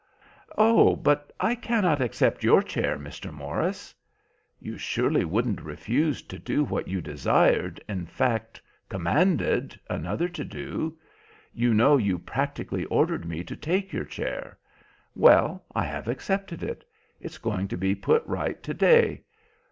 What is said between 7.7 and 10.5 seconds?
in fact, commanded, another to